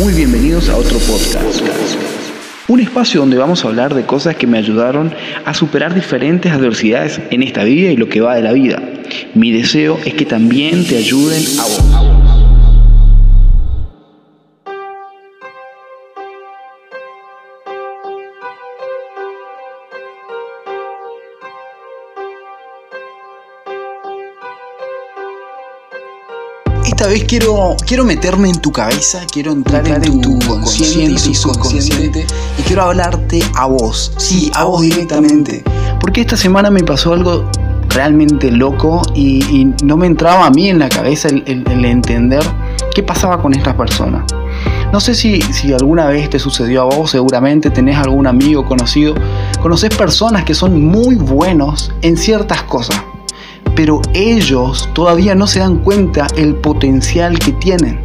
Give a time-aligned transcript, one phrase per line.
[0.00, 1.60] Muy bienvenidos a otro podcast.
[2.68, 5.12] Un espacio donde vamos a hablar de cosas que me ayudaron
[5.44, 8.82] a superar diferentes adversidades en esta vida y lo que va de la vida.
[9.34, 12.09] Mi deseo es que también te ayuden a vos.
[27.00, 32.26] Esta vez quiero, quiero meterme en tu cabeza, quiero entrar, en, tu, consciente y subconsciente
[32.58, 35.64] y quiero hablarte a vos, sí, a vos directamente.
[35.98, 37.48] Porque esta semana me pasó algo
[37.88, 42.42] realmente loco y, no me entraba a mí en la cabeza el, entender
[42.94, 44.30] qué pasaba con estas personas.
[44.92, 49.14] No sé si, si, alguna vez te sucedió a vos, seguramente tenés algún amigo conocido,
[49.62, 53.02] conoces personas que son muy buenos en ciertas cosas
[53.80, 57.98] pero ellos todavía no se dan cuenta el potencial que tienen.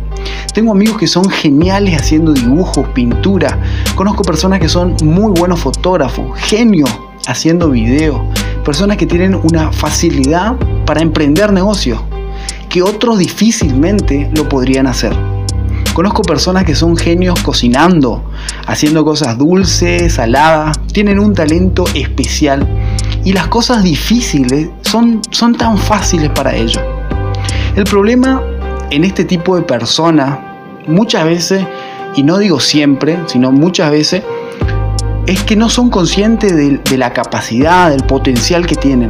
[0.53, 3.59] Tengo amigos que son geniales haciendo dibujos, pintura.
[3.93, 6.89] Conozco personas que son muy buenos fotógrafos, genios
[7.27, 8.21] haciendo videos.
[8.63, 11.99] Personas que tienen una facilidad para emprender negocios
[12.69, 15.13] que otros difícilmente lo podrían hacer.
[15.93, 18.23] Conozco personas que son genios cocinando,
[18.65, 22.65] haciendo cosas dulces, saladas, tienen un talento especial
[23.25, 26.81] y las cosas difíciles son, son tan fáciles para ellos.
[27.75, 28.41] El problema
[28.91, 30.39] en este tipo de personas,
[30.87, 31.65] muchas veces,
[32.15, 34.23] y no digo siempre, sino muchas veces,
[35.25, 39.09] es que no son conscientes de, la capacidad, del potencial que tienen,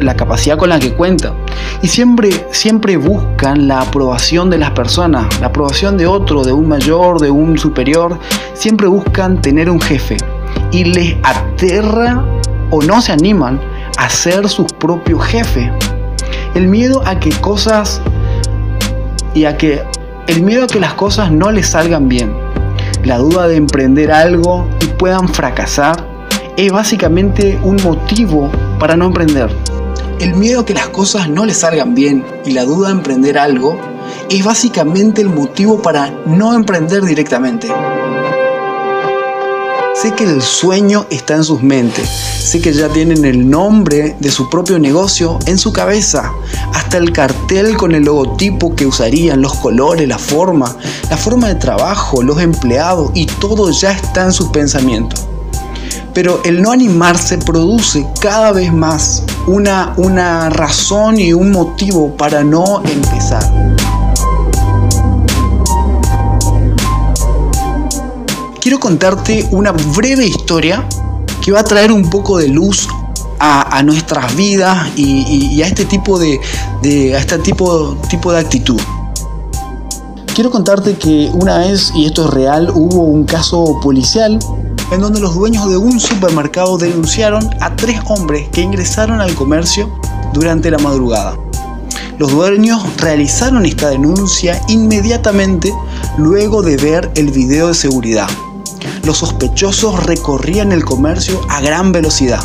[0.00, 1.34] la capacidad con la que cuentan.
[1.82, 6.68] Y siempre, siempre buscan la aprobación de las personas, la aprobación de otro, de un
[6.68, 8.16] mayor, de un superior.
[8.54, 10.16] Siempre buscan tener un jefe.
[10.70, 12.24] Y les aterra
[12.70, 13.60] o no se animan
[13.96, 15.70] a ser sus propios jefes.
[16.54, 18.00] El miedo a que cosas
[19.34, 19.82] y a que
[20.26, 22.32] el miedo a que las cosas no les salgan bien.
[23.04, 26.06] La duda de emprender algo y puedan fracasar
[26.56, 29.50] es básicamente un motivo para no emprender.
[30.20, 33.38] El miedo a que las cosas no les salgan bien y la duda de emprender
[33.38, 33.78] algo
[34.28, 37.68] es básicamente el motivo para no emprender directamente.
[40.00, 42.08] Sé que el sueño está en sus mentes.
[42.08, 46.32] Sé que ya tienen el nombre de su propio negocio en su cabeza.
[46.72, 50.74] Hasta el cartel con el logotipo que usarían, los colores, la forma,
[51.10, 55.26] la forma de trabajo, los empleados y todo ya está en sus pensamientos.
[56.14, 62.42] Pero el no animarse produce cada vez más una, una razón y un motivo para
[62.42, 63.44] no empezar.
[68.70, 70.86] Quiero contarte una breve historia
[71.44, 72.86] que va a traer un poco de luz
[73.40, 76.38] a, nuestras vidas y, a este tipo de,
[77.12, 78.80] a este tipo, tipo de actitud.
[80.36, 84.38] Quiero contarte que una vez, y esto es real, hubo un caso policial
[84.92, 89.90] en donde los dueños de un supermercado denunciaron a tres hombres que ingresaron al comercio
[90.32, 91.36] durante la madrugada.
[92.18, 95.74] Los dueños realizaron esta denuncia inmediatamente
[96.18, 98.28] luego de ver el video de seguridad
[99.04, 102.40] los sospechosos recorrían el comercio a gran velocidad,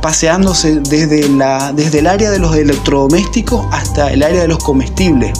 [0.00, 5.32] paseándose desde, la, desde el área de los electrodomésticos hasta el área de los comestibles.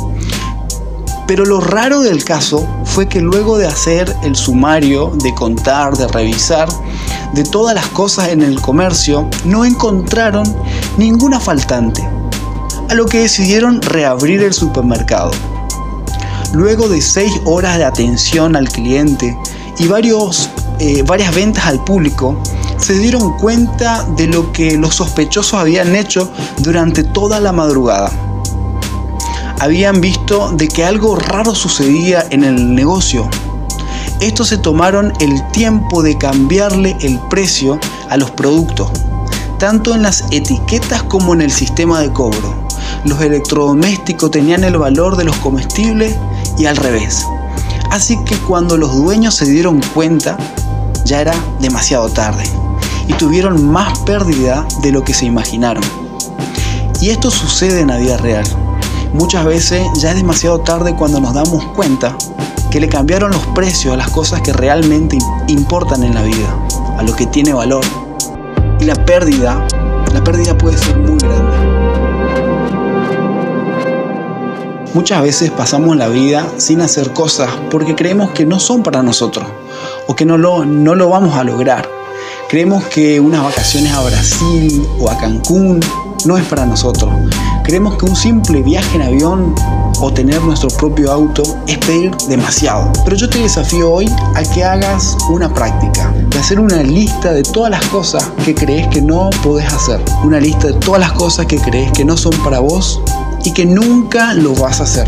[1.27, 6.07] Pero lo raro del caso fue que luego de hacer el sumario, de contar, de
[6.07, 6.69] revisar,
[7.33, 10.45] de todas las cosas en el comercio, no encontraron
[10.99, 12.07] ninguna faltante,
[12.89, 15.31] a lo que decidieron reabrir el supermercado.
[16.53, 19.37] Luego de seis horas de atención al cliente
[19.79, 22.39] y varios, eh, varias ventas al público,
[22.79, 28.11] se dieron cuenta de lo que los sospechosos habían hecho durante toda la madrugada.
[29.61, 33.29] Habían visto de que algo raro sucedía en el negocio.
[34.21, 37.79] Estos se tomaron el tiempo de cambiarle el precio
[38.11, 38.91] a los productos,
[39.59, 42.55] tanto en las etiquetas como en el sistema de cobro.
[43.05, 46.17] Los electrodomésticos tenían el valor de los comestibles
[46.59, 47.25] y al revés.
[47.95, 50.37] Así que cuando los dueños se dieron cuenta,
[51.05, 52.43] ya era demasiado tarde
[53.07, 55.85] y tuvieron más pérdida de lo que se imaginaron.
[57.01, 58.45] Y esto sucede en la vida real.
[59.13, 62.17] Muchas veces ya es demasiado tarde cuando nos damos cuenta
[62.73, 65.17] que le cambiaron los precios a las cosas que realmente
[65.47, 66.49] importan en la vida,
[66.99, 67.85] a lo que tiene valor.
[68.81, 69.65] Y la pérdida,
[70.13, 71.74] la pérdida puede ser muy grande.
[74.95, 79.45] Muchas veces pasamos la vida sin hacer cosas porque creemos que no son para nosotros
[80.07, 81.89] o que no lo, no lo vamos a lograr.
[82.49, 85.81] Creemos que unas vacaciones a Brasil o a Cancún
[86.27, 87.13] no es para nosotros.
[87.65, 89.57] Creemos que un simple viaje en avión
[90.01, 92.93] o tener nuestro propio auto es pedir demasiado.
[93.05, 94.07] Pero yo te desafío hoy
[94.37, 98.87] a que hagas una práctica, de hacer una lista de todas las cosas que crees
[98.89, 100.01] que no podés hacer.
[100.23, 103.01] Una lista de todas las cosas que crees que no son para vos
[103.45, 105.07] y que nunca lo vas a hacer.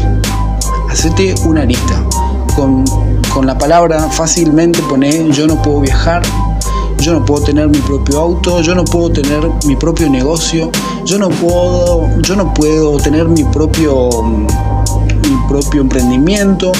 [0.90, 2.02] Hacete una lista.
[2.54, 2.84] Con,
[3.32, 6.22] con la palabra fácilmente pone yo no puedo viajar,
[7.00, 10.70] yo no puedo tener mi propio auto, yo no puedo tener mi propio negocio,
[11.04, 16.72] yo no puedo, yo no puedo tener mi propio, mi propio emprendimiento,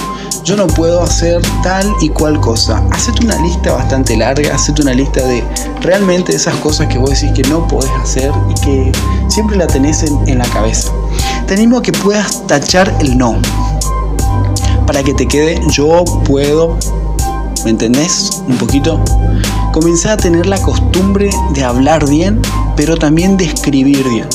[0.45, 2.83] yo no puedo hacer tal y cual cosa.
[2.91, 5.45] Hacete una lista bastante larga, hacete una lista de
[5.83, 8.93] realmente esas cosas que vos decís que no podés hacer y que
[9.29, 10.91] siempre la tenés en, en la cabeza.
[11.47, 13.37] Te animo a que puedas tachar el no.
[14.85, 16.77] Para que te quede yo puedo,
[17.65, 18.43] ¿me entendés?
[18.49, 19.01] Un poquito.
[19.73, 22.43] Comencé a tener la costumbre de hablar bien,
[22.75, 24.29] pero también de escribir bien.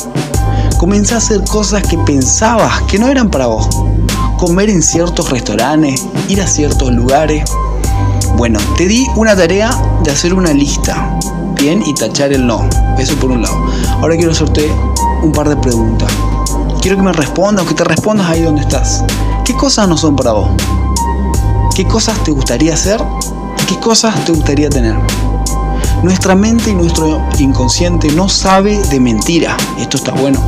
[0.78, 3.68] Comencé a hacer cosas que pensabas que no eran para vos.
[4.38, 7.44] Comer en ciertos restaurantes, ir a ciertos lugares.
[8.38, 9.70] Bueno, te di una tarea
[10.02, 11.20] de hacer una lista,
[11.60, 12.70] bien, y tachar el no.
[12.98, 13.66] Eso por un lado.
[14.02, 14.72] Ahora quiero hacerte
[15.24, 16.10] un par de preguntas.
[16.82, 19.04] Quiero que me respondas o que te respondas ahí donde estás.
[19.46, 20.50] ¿Qué cosas no son para vos?
[21.76, 23.00] ¿Qué cosas te gustaría hacer?
[23.62, 24.96] ¿Y qué cosas te gustaría tener?
[26.02, 29.56] Nuestra mente y nuestro inconsciente no sabe de mentira.
[29.78, 30.40] Esto está bueno.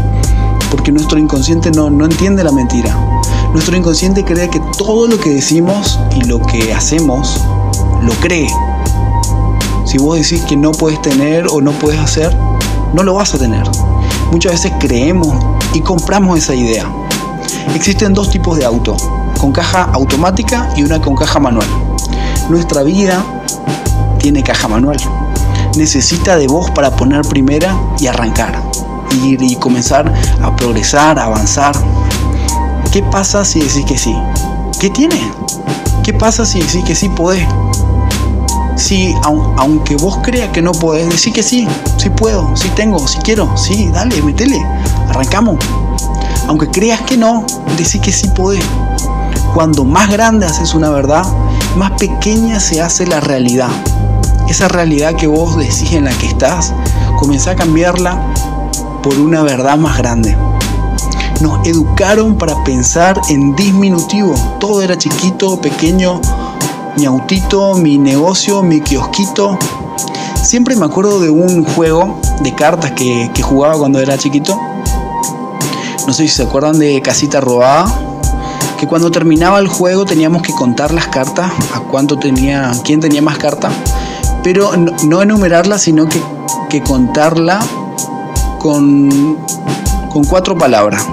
[0.71, 2.97] Porque nuestro inconsciente no, no entiende la mentira.
[3.51, 7.39] Nuestro inconsciente cree que todo lo que decimos y lo que hacemos
[8.01, 8.47] lo cree.
[9.85, 12.35] Si vos decís que no puedes tener o no puedes hacer,
[12.95, 13.69] no lo vas a tener.
[14.31, 15.27] Muchas veces creemos
[15.73, 16.85] y compramos esa idea.
[17.75, 18.95] Existen dos tipos de auto,
[19.39, 21.67] con caja automática y una con caja manual.
[22.49, 23.23] Nuestra vida
[24.19, 24.97] tiene caja manual.
[25.75, 28.61] Necesita de vos para poner primera y arrancar.
[29.23, 30.11] Ir y comenzar
[30.41, 31.75] a progresar, a avanzar.
[32.91, 34.15] ¿Qué pasa si decís que sí?
[34.79, 35.19] ¿Qué tiene?
[36.03, 37.47] ¿Qué pasa si decís que sí podés?
[38.75, 41.67] Si aunque vos creas que no podés, decir que sí,
[41.97, 44.59] sí puedo, sí tengo, sí quiero, sí, dale, metele,
[45.09, 45.57] arrancamos.
[46.47, 47.45] Aunque creas que no,
[47.77, 48.65] decís que sí podés.
[49.53, 51.23] Cuando más grande haces una verdad,
[51.77, 53.69] más pequeña se hace la realidad.
[54.49, 56.73] Esa realidad que vos decís en la que estás,
[57.19, 58.19] comenzá a cambiarla
[59.01, 60.35] por una verdad más grande.
[61.41, 64.33] Nos educaron para pensar en disminutivo.
[64.59, 66.21] Todo era chiquito, pequeño,
[66.97, 69.57] mi autito, mi negocio, mi kiosquito.
[70.41, 74.59] Siempre me acuerdo de un juego de cartas que, que jugaba cuando era chiquito.
[76.05, 77.85] No sé si se acuerdan de Casita Robada.
[78.77, 83.21] Que cuando terminaba el juego teníamos que contar las cartas, a cuánto tenía, quién tenía
[83.21, 83.71] más cartas,
[84.43, 86.21] pero no, no enumerarla, sino que,
[86.69, 87.65] que contarla
[88.59, 89.37] con,
[90.09, 91.05] con cuatro palabras.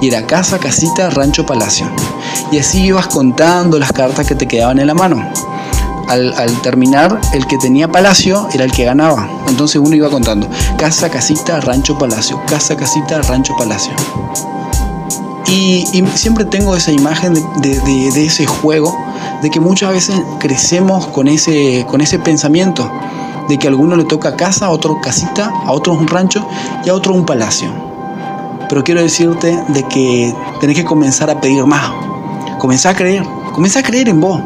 [0.00, 1.86] Y era casa, casita, rancho, palacio.
[2.52, 5.22] Y así ibas contando las cartas que te quedaban en la mano.
[6.08, 9.28] Al, terminar, el que tenía palacio era el que ganaba.
[9.48, 12.40] Entonces uno iba contando casa, casita, rancho, palacio.
[12.48, 13.92] Casa, casita, rancho, palacio.
[15.46, 18.96] Y, siempre tengo esa imagen de, de, ese juego,
[19.42, 22.90] de que muchas veces crecemos con ese, con ese pensamiento,
[23.48, 26.46] de que a alguno le toca casa, a otro casita, a otro un rancho
[26.84, 27.68] y a otro un palacio.
[28.68, 32.09] Pero quiero decirte de que tenés que comenzar a pedir más.
[32.60, 33.22] Comenzá a creer,
[33.54, 34.38] comenzá a creer en vos.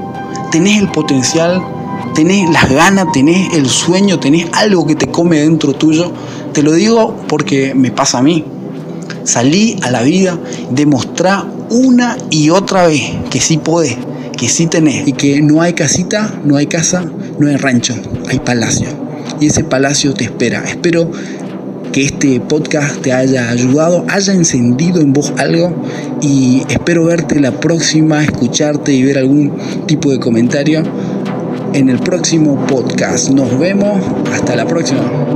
[0.53, 1.61] Tenés el potencial,
[2.15, 6.13] tenés las ganas, tenés el sueño, tenés algo que te come dentro tuyo.
[6.53, 8.45] Te lo digo porque me pasa a mí.
[9.25, 10.39] Salí a la vida,
[10.71, 13.97] demostrá una y otra vez que sí podés,
[14.37, 17.05] que sí tenés y que no hay casita, no hay casa,
[17.41, 17.97] no hay rancho,
[18.29, 18.87] hay palacio.
[19.41, 20.63] Y ese palacio te espera.
[20.65, 21.11] Espero
[21.95, 25.73] que este podcast te haya ayudado, haya encendido en vos algo
[26.21, 29.53] y espero verte la próxima, escucharte y ver algún
[29.87, 30.83] tipo de comentario
[31.73, 33.31] en el próximo podcast.
[33.31, 35.34] Nos vemos, hasta la próxima.